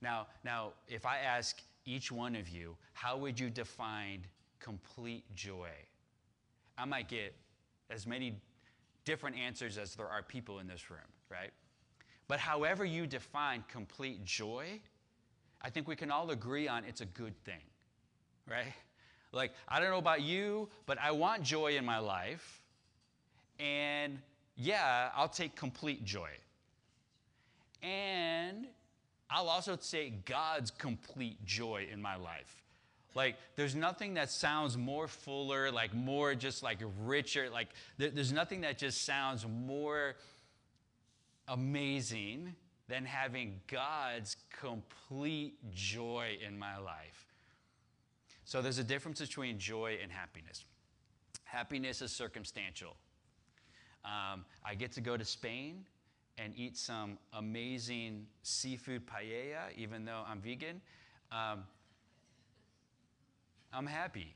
[0.00, 4.20] Now, now, if I ask each one of you, how would you define
[4.60, 5.70] complete joy?
[6.78, 7.34] I might get
[7.90, 8.40] as many
[9.04, 11.50] different answers as there are people in this room, right?
[12.28, 14.80] But however you define complete joy,
[15.62, 17.62] I think we can all agree on it's a good thing,
[18.48, 18.72] right?
[19.32, 22.62] Like, I don't know about you, but I want joy in my life.
[23.58, 24.18] And
[24.56, 26.30] yeah, I'll take complete joy.
[27.82, 28.66] And
[29.30, 32.62] I'll also take God's complete joy in my life.
[33.16, 37.48] Like, there's nothing that sounds more fuller, like more just like richer.
[37.48, 40.16] Like, there's nothing that just sounds more
[41.48, 42.54] amazing
[42.88, 47.32] than having God's complete joy in my life.
[48.44, 50.66] So, there's a difference between joy and happiness.
[51.44, 52.96] Happiness is circumstantial.
[54.04, 55.86] Um, I get to go to Spain
[56.36, 60.82] and eat some amazing seafood paella, even though I'm vegan.
[61.32, 61.64] Um,
[63.72, 64.34] I'm happy,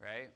[0.00, 0.30] right?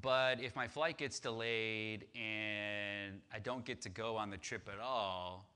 [0.00, 4.68] But if my flight gets delayed and I don't get to go on the trip
[4.72, 5.46] at all,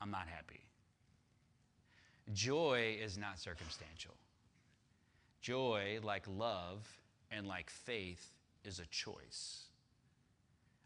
[0.00, 0.60] I'm not happy.
[2.32, 4.14] Joy is not circumstantial.
[5.40, 6.86] Joy, like love
[7.30, 8.32] and like faith,
[8.64, 9.64] is a choice.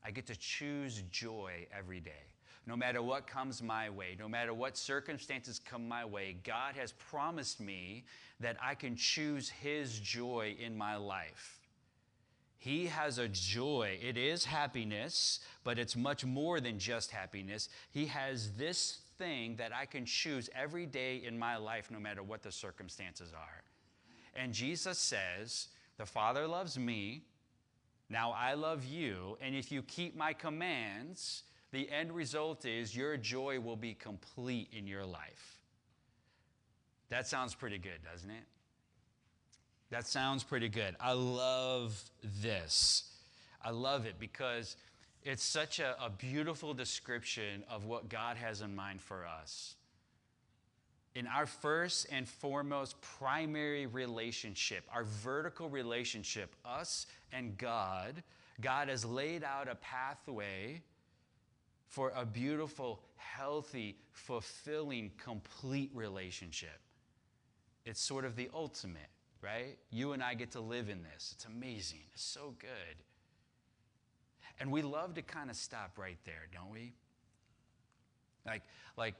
[0.05, 2.34] I get to choose joy every day.
[2.67, 6.93] No matter what comes my way, no matter what circumstances come my way, God has
[6.93, 8.05] promised me
[8.41, 11.61] that I can choose His joy in my life.
[12.57, 13.99] He has a joy.
[14.03, 17.69] It is happiness, but it's much more than just happiness.
[17.91, 22.23] He has this thing that I can choose every day in my life, no matter
[22.23, 23.63] what the circumstances are.
[24.35, 27.25] And Jesus says, The Father loves me.
[28.09, 29.37] Now I love you.
[29.43, 31.43] And if you keep my commands,
[31.75, 35.59] the end result is your joy will be complete in your life.
[37.09, 38.45] That sounds pretty good, doesn't it?
[39.91, 40.97] That sounds pretty good.
[41.01, 42.01] I love
[42.43, 43.05] this.
[43.63, 44.77] I love it because
[45.23, 49.75] it's such a, a, beautiful description of what God has in mind for us.
[51.15, 58.23] In our first and foremost primary relationship, our vertical relationship, us and God,
[58.61, 60.83] God has laid out a pathway
[61.95, 66.81] for a beautiful, healthy, fulfilling, complete relationship.
[67.87, 69.79] It's sort of the ultimate, right?
[69.93, 71.31] You and I get to live in this.
[71.37, 72.01] It's amazing.
[72.13, 72.97] It's so good.
[74.59, 76.95] And we love to kind of stop right there, don't we?
[78.45, 78.63] Like,
[78.97, 79.15] like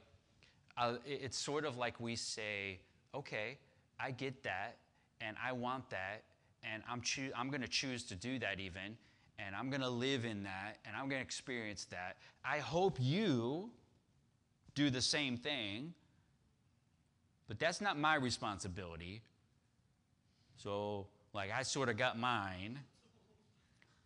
[0.77, 2.79] uh, it's sort of like we say,
[3.13, 3.57] okay,
[4.01, 4.79] I get that,
[5.21, 6.23] and I want that,
[6.61, 8.97] and I'm, choo- I'm going to choose to do that even,
[9.39, 12.17] and I'm going to live in that and I'm going to experience that.
[12.43, 13.69] I hope you
[14.75, 15.93] do the same thing,
[17.47, 19.21] but that's not my responsibility.
[20.57, 22.79] So, like, I sort of got mine,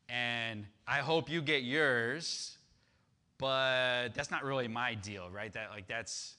[0.10, 2.58] and I hope you get yours,
[3.38, 5.54] but that's not really my deal, right?
[5.54, 6.36] That, like, that's,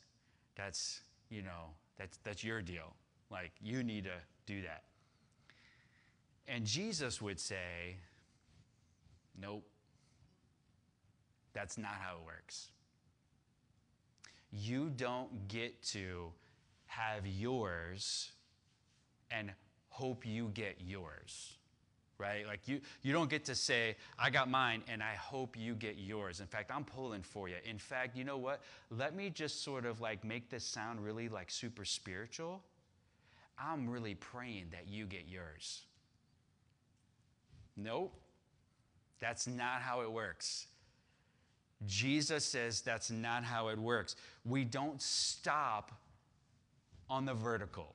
[0.57, 1.01] that's,
[1.31, 2.95] you know, that's, that's your deal.
[3.31, 4.11] Like, you need to
[4.47, 4.83] do that.
[6.49, 7.97] And Jesus would say,
[9.41, 9.65] Nope.
[11.53, 12.69] That's not how it works.
[14.53, 16.33] You don't get to
[16.87, 18.33] have yours
[19.31, 19.53] and
[19.89, 21.57] hope you get yours
[22.21, 22.47] right?
[22.47, 25.97] Like you you don't get to say i got mine and i hope you get
[25.97, 26.41] yours.
[26.41, 28.61] In fact i'm pulling for you in fact you know what?
[28.91, 32.63] Let me just sort of like make this sound really like super spiritual.
[33.59, 35.83] I'm really praying that you get yours.
[37.77, 38.20] Nope
[39.21, 40.67] that's not how it works.
[41.87, 44.17] Jesus says that's not how it works.
[44.45, 45.93] We don't stop
[47.09, 47.95] on the vertical.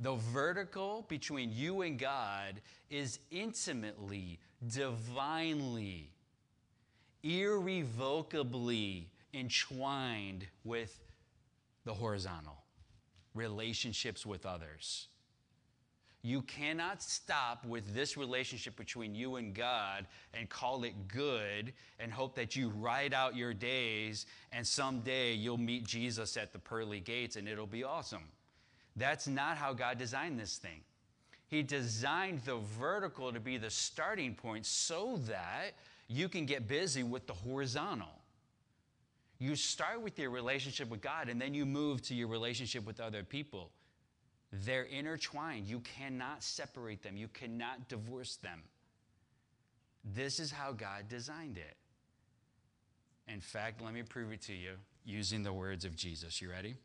[0.00, 6.10] The vertical between you and God is intimately, divinely,
[7.22, 11.00] irrevocably entwined with
[11.84, 12.62] the horizontal
[13.34, 15.08] relationships with others.
[16.22, 22.12] You cannot stop with this relationship between you and God and call it good and
[22.12, 26.98] hope that you ride out your days and someday you'll meet Jesus at the pearly
[26.98, 28.24] gates and it'll be awesome.
[28.96, 30.80] That's not how God designed this thing.
[31.46, 35.74] He designed the vertical to be the starting point so that
[36.08, 38.08] you can get busy with the horizontal.
[39.38, 42.98] You start with your relationship with God and then you move to your relationship with
[42.98, 43.70] other people.
[44.52, 45.66] They're intertwined.
[45.66, 48.62] You cannot separate them, you cannot divorce them.
[50.04, 51.76] This is how God designed it.
[53.30, 54.72] In fact, let me prove it to you
[55.04, 56.40] using the words of Jesus.
[56.40, 56.76] You ready?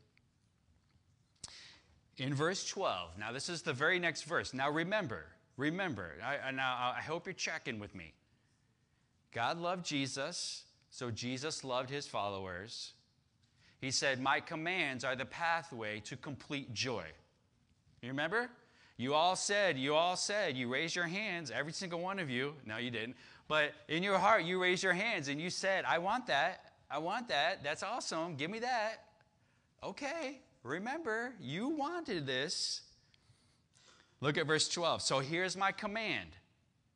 [2.18, 4.54] In verse 12, now this is the very next verse.
[4.54, 5.24] Now remember,
[5.56, 8.12] remember, I, now I hope you're checking with me.
[9.32, 12.92] God loved Jesus, so Jesus loved his followers.
[13.80, 17.04] He said, My commands are the pathway to complete joy.
[18.04, 18.50] You remember?
[18.98, 22.52] You all said, you all said, you raised your hands, every single one of you.
[22.66, 23.16] No, you didn't.
[23.48, 26.72] But in your heart, you raised your hands and you said, I want that.
[26.90, 27.64] I want that.
[27.64, 28.36] That's awesome.
[28.36, 28.96] Give me that.
[29.82, 32.82] Okay, remember, you wanted this.
[34.20, 35.00] Look at verse 12.
[35.00, 36.30] So here's my command.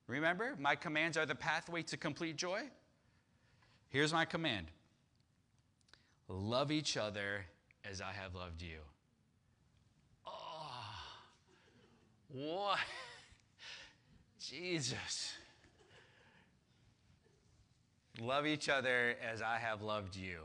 [0.09, 2.65] Remember, my commands are the pathway to complete joy.
[3.89, 4.67] Here's my command
[6.29, 7.47] love each other
[7.91, 8.81] as I have loved you.
[12.33, 12.79] What?
[14.41, 15.35] Jesus.
[18.21, 20.41] Love each other as I have loved you.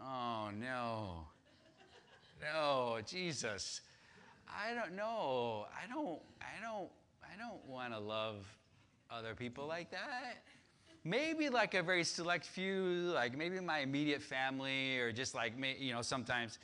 [0.00, 1.26] Oh, no.
[2.40, 3.82] No, Jesus.
[4.48, 5.66] I don't know.
[5.74, 6.88] I don't, I don't,
[7.22, 8.46] I don't want to love
[9.10, 10.42] other people like that.
[11.04, 15.76] Maybe like a very select few, like maybe my immediate family, or just like, me,
[15.78, 16.58] you know, sometimes.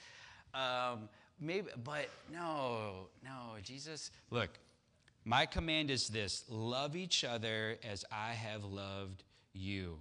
[0.55, 1.09] Um,
[1.41, 4.11] maybe, but no, no, Jesus.
[4.31, 4.51] Look,
[5.25, 9.99] my command is this love each other as I have loved you.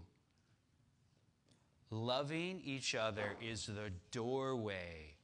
[1.92, 5.16] Loving each other is the doorway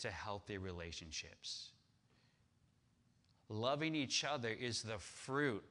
[0.00, 1.70] to healthy relationships.
[3.48, 5.64] Loving each other is the fruit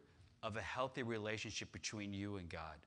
[0.44, 2.78] of a healthy relationship between you and God.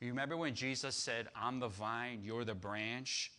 [0.00, 3.32] You remember when Jesus said, I'm the vine, you're the branch?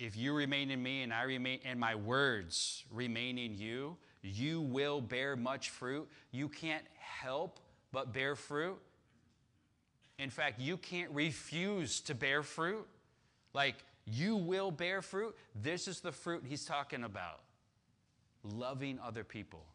[0.00, 4.62] If you remain in me and I remain and my words remain in you, you
[4.62, 6.08] will bear much fruit.
[6.32, 7.60] You can't help
[7.92, 8.78] but bear fruit.
[10.18, 12.86] In fact, you can't refuse to bear fruit.
[13.52, 15.36] Like you will bear fruit.
[15.54, 17.40] This is the fruit he's talking about
[18.42, 19.66] loving other people.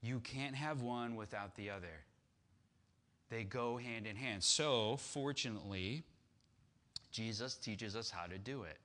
[0.00, 2.04] You can't have one without the other,
[3.30, 4.42] they go hand in hand.
[4.42, 6.04] So, fortunately,
[7.10, 8.78] Jesus teaches us how to do it.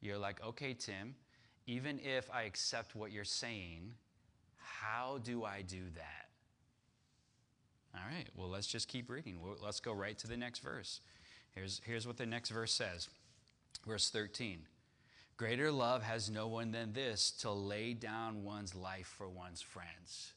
[0.00, 1.14] You're like, okay, Tim,
[1.66, 3.92] even if I accept what you're saying,
[4.56, 6.28] how do I do that?
[7.94, 9.38] All right, well, let's just keep reading.
[9.62, 11.00] Let's go right to the next verse.
[11.54, 13.08] Here's, here's what the next verse says
[13.86, 14.60] Verse 13
[15.36, 20.32] Greater love has no one than this to lay down one's life for one's friends.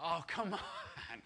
[0.00, 0.52] Oh, come
[1.12, 1.22] on.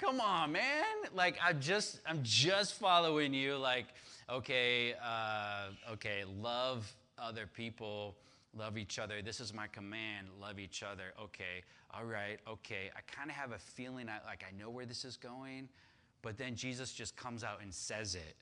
[0.00, 0.84] Come on, man.
[1.14, 3.86] Like I'm just I'm just following you like
[4.30, 8.16] okay, uh, okay, love other people,
[8.56, 9.20] love each other.
[9.20, 11.12] This is my command, love each other.
[11.22, 11.62] Okay.
[11.92, 12.38] All right.
[12.48, 12.90] Okay.
[12.96, 15.68] I kind of have a feeling I, like I know where this is going,
[16.22, 18.36] but then Jesus just comes out and says it.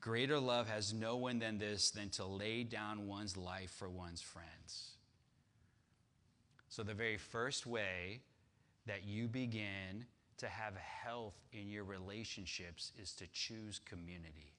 [0.00, 4.22] Greater love has no one than this than to lay down one's life for one's
[4.22, 4.96] friends.
[6.68, 8.20] So, the very first way
[8.86, 10.04] that you begin
[10.38, 14.52] to have health in your relationships is to choose community.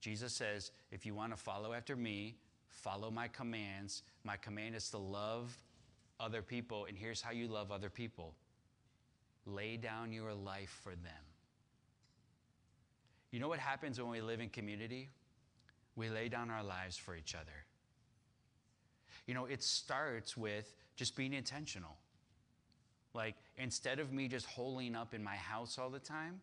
[0.00, 2.36] Jesus says, if you want to follow after me,
[2.68, 4.02] follow my commands.
[4.24, 5.56] My command is to love
[6.18, 8.34] other people, and here's how you love other people
[9.44, 11.24] lay down your life for them.
[13.32, 15.08] You know what happens when we live in community?
[15.96, 17.66] We lay down our lives for each other.
[19.26, 21.96] You know, it starts with just being intentional.
[23.14, 26.40] Like, instead of me just holing up in my house all the time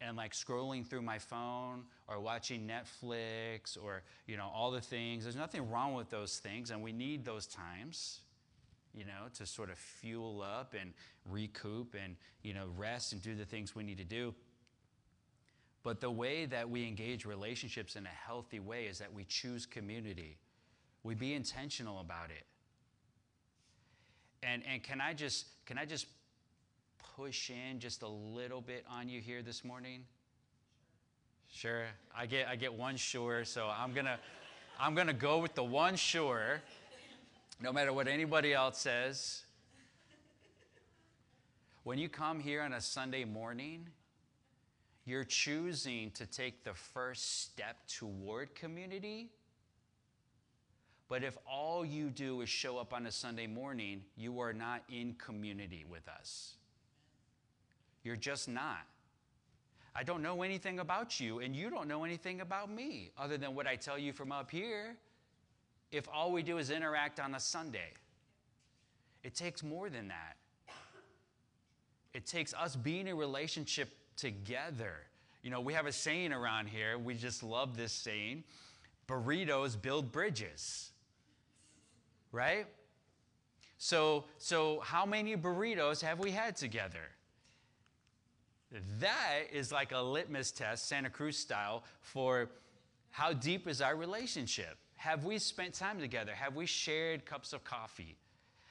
[0.00, 5.24] and like scrolling through my phone or watching Netflix or, you know, all the things,
[5.24, 8.20] there's nothing wrong with those things, and we need those times,
[8.94, 10.92] you know, to sort of fuel up and
[11.30, 14.34] recoup and, you know, rest and do the things we need to do.
[15.82, 19.66] But the way that we engage relationships in a healthy way is that we choose
[19.66, 20.38] community.
[21.04, 22.44] We be intentional about it.
[24.42, 26.06] And, and can I just can I just
[27.16, 30.04] push in just a little bit on you here this morning?
[31.50, 31.84] Sure.
[32.16, 34.18] I get I get one sure, so I'm gonna
[34.78, 36.60] I'm gonna go with the one sure,
[37.60, 39.42] no matter what anybody else says.
[41.84, 43.86] When you come here on a Sunday morning,
[45.04, 49.30] you're choosing to take the first step toward community
[51.08, 54.82] But if all you do is show up on a Sunday morning, you are not
[54.88, 56.54] in community with us.
[58.02, 58.86] You're just not.
[59.94, 63.54] I don't know anything about you, and you don't know anything about me other than
[63.54, 64.96] what I tell you from up here.
[65.92, 67.92] If all we do is interact on a Sunday,
[69.22, 70.36] it takes more than that.
[72.12, 74.94] It takes us being in relationship together.
[75.42, 78.42] You know, we have a saying around here, we just love this saying
[79.06, 80.90] burritos build bridges
[82.36, 82.66] right?
[83.78, 87.10] So, so how many burritos have we had together?
[89.00, 92.50] That is like a litmus test, Santa Cruz style, for
[93.10, 94.76] how deep is our relationship?
[94.96, 96.32] Have we spent time together?
[96.32, 98.16] Have we shared cups of coffee?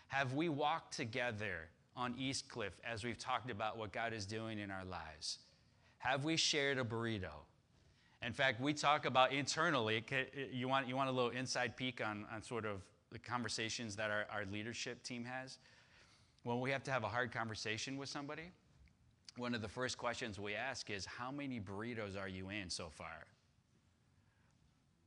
[0.07, 4.59] Have we walked together on East Cliff as we've talked about what God is doing
[4.59, 5.39] in our lives?
[5.97, 7.31] Have we shared a burrito?
[8.21, 10.03] In fact, we talk about internally,
[10.51, 12.81] you want, you want a little inside peek on, on sort of
[13.15, 15.57] the conversations that our, our leadership team has.
[16.43, 18.51] When we have to have a hard conversation with somebody,
[19.37, 22.89] one of the first questions we ask is, How many burritos are you in so
[22.89, 23.25] far?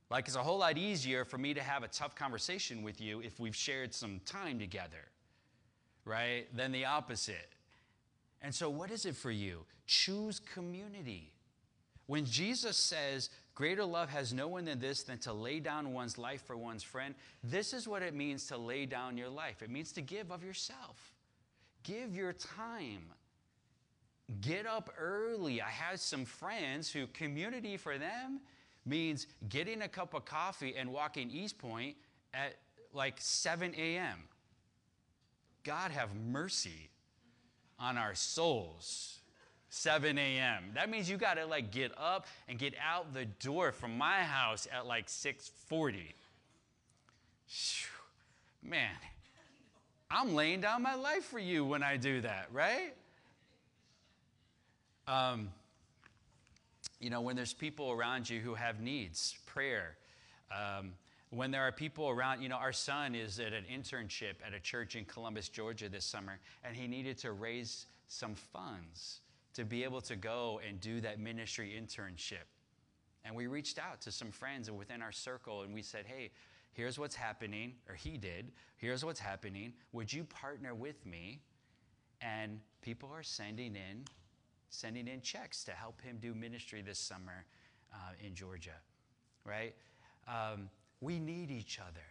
[0.09, 3.21] Like, it's a whole lot easier for me to have a tough conversation with you
[3.21, 5.11] if we've shared some time together,
[6.03, 6.47] right?
[6.57, 7.51] Than the opposite.
[8.41, 9.65] And so, what is it for you?
[9.85, 11.31] Choose community.
[12.07, 13.29] When Jesus says,
[13.59, 16.81] Greater love has no one than this, than to lay down one's life for one's
[16.81, 19.61] friend, this is what it means to lay down your life.
[19.61, 21.11] It means to give of yourself,
[21.83, 23.01] give your time.
[24.39, 25.61] Get up early.
[25.61, 28.39] I have some friends who community for them
[28.85, 31.97] means getting a cup of coffee and walking East Point
[32.33, 32.55] at
[32.93, 34.19] like 7 a.m.
[35.65, 36.91] God have mercy
[37.77, 39.18] on our souls.
[39.69, 40.71] 7 a.m.
[40.73, 44.23] That means you got to like get up and get out the door from my
[44.23, 46.13] house at like 6:40.
[48.63, 48.95] Man,
[50.11, 52.95] I'm laying down my life for you when I do that, right?
[55.07, 55.49] Um,
[56.99, 59.95] you know, when there's people around you who have needs, prayer.
[60.51, 60.93] Um,
[61.29, 64.59] when there are people around, you know, our son is at an internship at a
[64.59, 69.21] church in Columbus, Georgia this summer, and he needed to raise some funds
[69.53, 72.47] to be able to go and do that ministry internship.
[73.25, 76.31] And we reached out to some friends within our circle and we said, hey,
[76.73, 79.73] here's what's happening, or he did, here's what's happening.
[79.91, 81.41] Would you partner with me?
[82.21, 84.05] And people are sending in,
[84.69, 87.45] sending in checks to help him do ministry this summer
[87.93, 88.75] uh, in Georgia,
[89.45, 89.73] right?
[90.27, 90.69] Um,
[91.01, 92.05] we need each other.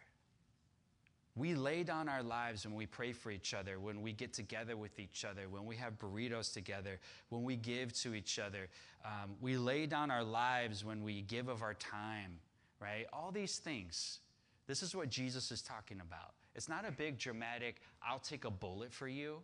[1.39, 4.77] We lay down our lives when we pray for each other, when we get together
[4.77, 8.69] with each other, when we have burritos together, when we give to each other.
[9.05, 12.41] Um, we lay down our lives when we give of our time,
[12.81, 13.07] right?
[13.13, 14.19] All these things.
[14.67, 16.35] This is what Jesus is talking about.
[16.57, 19.37] It's not a big dramatic, I'll take a bullet for you.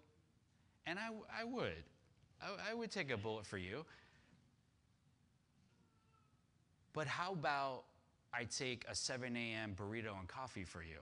[0.86, 1.84] And I, I would.
[2.42, 3.84] I, I would take a bullet for you.
[6.92, 7.84] But how about
[8.32, 9.76] I take a 7 a.m.
[9.76, 10.98] burrito and coffee for you?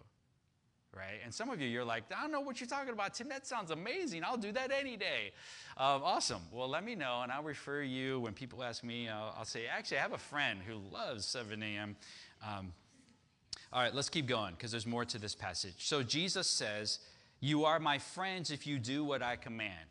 [0.97, 1.20] Right?
[1.24, 3.28] And some of you, you're like, I don't know what you're talking about, Tim.
[3.28, 4.22] That sounds amazing.
[4.24, 5.32] I'll do that any day.
[5.76, 6.43] Um, awesome.
[6.53, 8.20] Well, let me know, and I'll refer you.
[8.20, 11.62] When people ask me, I'll, I'll say, actually, I have a friend who loves 7
[11.62, 11.97] a.m.
[12.47, 12.72] Um,
[13.72, 15.74] all right, let's keep going because there's more to this passage.
[15.78, 16.99] So Jesus says,
[17.40, 19.88] You are my friends if you do what I command.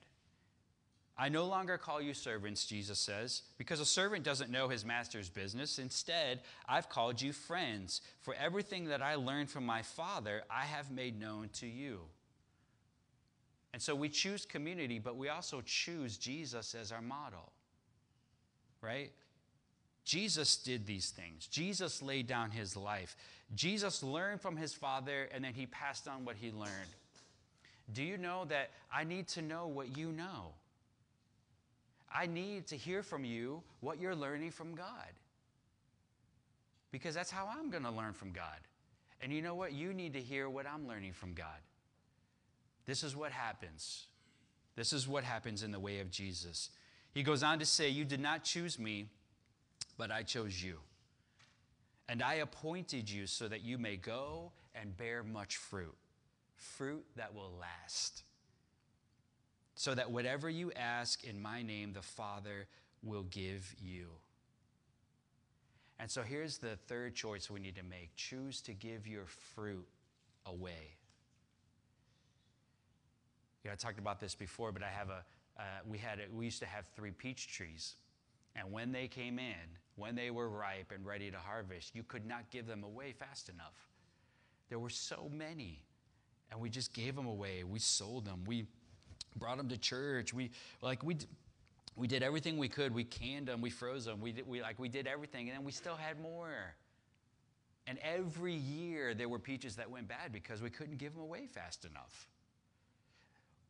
[1.22, 5.30] I no longer call you servants, Jesus says, because a servant doesn't know his master's
[5.30, 5.78] business.
[5.78, 10.90] Instead, I've called you friends, for everything that I learned from my Father, I have
[10.90, 12.00] made known to you.
[13.72, 17.52] And so we choose community, but we also choose Jesus as our model,
[18.82, 19.12] right?
[20.04, 21.46] Jesus did these things.
[21.46, 23.16] Jesus laid down his life.
[23.54, 26.72] Jesus learned from his Father, and then he passed on what he learned.
[27.94, 30.54] Do you know that I need to know what you know?
[32.14, 35.14] I need to hear from you what you're learning from God.
[36.92, 38.60] Because that's how I'm going to learn from God.
[39.22, 39.72] And you know what?
[39.72, 41.62] You need to hear what I'm learning from God.
[42.86, 44.08] This is what happens.
[44.76, 46.70] This is what happens in the way of Jesus.
[47.14, 49.08] He goes on to say, You did not choose me,
[49.98, 50.78] but I chose you.
[52.10, 55.96] And I appointed you so that you may go and bear much fruit,
[56.56, 58.24] fruit that will last
[59.82, 62.68] so that whatever you ask in my name, the Father
[63.02, 64.10] will give you.
[65.98, 69.88] And so here's the third choice we need to make choose to give your fruit
[70.46, 70.98] away.
[73.66, 75.24] Yeah, I talked about this before, but I have a,
[75.60, 77.96] uh, we had a, we used to have three peach trees.
[78.56, 82.28] And when they came in, when they were ripe and ready to harvest, you could
[82.28, 83.90] not give them away fast enough.
[84.70, 85.82] There were so many.
[86.52, 87.64] And we just gave them away.
[87.64, 88.44] We sold them.
[88.46, 88.68] We
[89.36, 90.34] brought them to church.
[90.34, 90.52] We
[90.82, 91.18] like we
[91.96, 92.94] we did everything we could.
[92.94, 93.62] We canned them.
[93.62, 94.22] We froze them.
[94.22, 96.76] We did, we like we did everything, and then we still had more.
[97.88, 101.48] And every year there were peaches that went bad because we couldn't give them away
[101.48, 102.28] fast enough.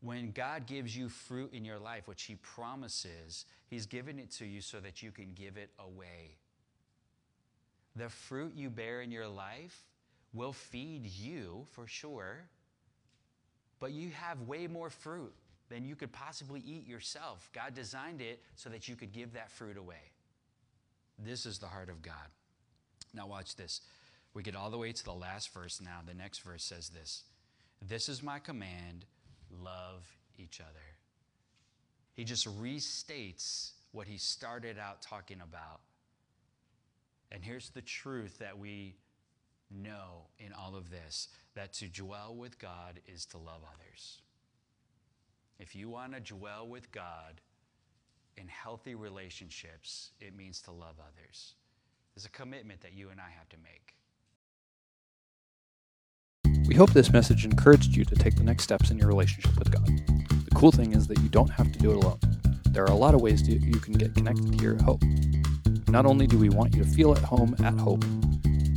[0.02, 4.46] When God gives you fruit in your life, which He promises, He's given it to
[4.46, 6.36] you so that you can give it away.
[7.96, 9.78] The fruit you bear in your life
[10.34, 12.46] will feed you for sure,
[13.80, 15.34] but you have way more fruit
[15.72, 17.50] than you could possibly eat yourself.
[17.54, 20.12] God designed it so that you could give that fruit away.
[21.18, 22.14] This is the heart of God.
[23.14, 23.82] Now, watch this.
[24.34, 26.00] We get all the way to the last verse now.
[26.06, 27.24] The next verse says this
[27.82, 29.06] This is my command
[29.64, 30.08] love
[30.38, 30.70] each other.
[32.14, 35.82] He just restates what he started out talking about.
[37.32, 38.96] And here's the truth that we
[39.70, 44.22] know in all of this that to dwell with God is to love others.
[45.60, 47.42] If you want to dwell with God
[48.38, 51.56] in healthy relationships, it means to love others.
[52.16, 53.96] There's a commitment that you and I have to make.
[56.68, 59.72] We hope this message encouraged you to take the next steps in your relationship with
[59.72, 59.86] God.
[59.86, 62.20] The cool thing is that you don't have to do it alone.
[62.70, 65.04] There are a lot of ways to, you can get connected here at Hope.
[65.90, 68.06] Not only do we want you to feel at home at Hope,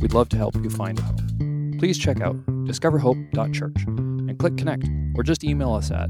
[0.01, 1.77] we'd love to help you find a home.
[1.79, 6.09] Please check out discoverhope.church and click connect or just email us at